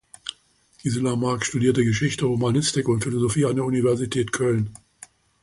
[0.81, 4.71] Gisela Marx studierte Geschichte, Romanistik und Philosophie an der Universität Köln.